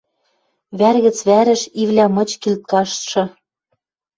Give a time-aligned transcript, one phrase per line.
[0.79, 3.23] Вӓр гӹц вӓрӹш ивлӓ мыч килт каштшы